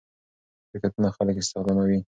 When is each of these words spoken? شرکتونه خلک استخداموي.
شرکتونه 0.69 1.09
خلک 1.17 1.35
استخداموي. 1.39 1.99